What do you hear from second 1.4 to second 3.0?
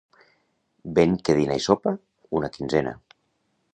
i sopa, una quinzena.